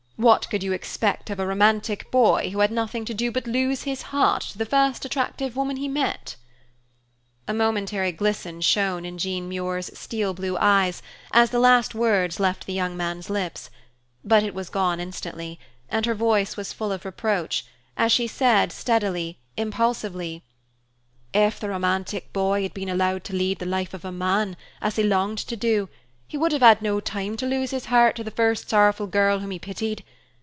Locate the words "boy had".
22.31-22.75